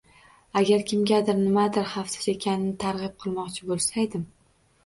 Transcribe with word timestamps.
Agar 0.61 0.85
kimgadir 0.91 1.37
nimanidir 1.41 1.85
xavfsiz 1.91 2.31
ekanini 2.33 2.73
targʻib 2.85 3.15
qilmoqchi 3.25 3.69
boʻlsaydim. 3.73 4.27